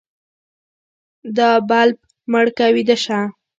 [1.37, 1.99] دا بلپ
[2.31, 3.19] مړ که ويده شه.